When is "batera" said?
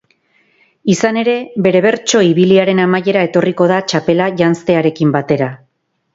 5.19-5.53